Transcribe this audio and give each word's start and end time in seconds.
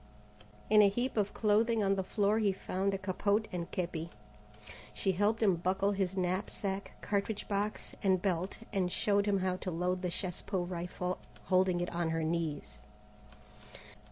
In 0.67 0.81
a 0.81 0.89
heap 0.89 1.15
of 1.15 1.31
clothing 1.31 1.83
on 1.83 1.93
the 1.93 2.01
floor 2.01 2.39
he 2.39 2.51
found 2.51 2.91
a 2.91 2.97
capote 2.97 3.47
and 3.51 3.69
képi. 3.71 4.09
She 4.95 5.11
helped 5.11 5.43
him 5.43 5.57
buckle 5.57 5.91
his 5.91 6.17
knapsack, 6.17 6.93
cartridge 7.01 7.47
box, 7.47 7.93
and 8.01 8.19
belt, 8.19 8.57
and 8.73 8.91
showed 8.91 9.27
him 9.27 9.37
how 9.37 9.57
to 9.57 9.69
load 9.69 10.01
the 10.01 10.09
chasse 10.09 10.41
pot 10.41 10.67
rifle, 10.67 11.19
holding 11.43 11.81
it 11.81 11.93
on 11.95 12.09
her 12.09 12.23
knees. 12.23 12.79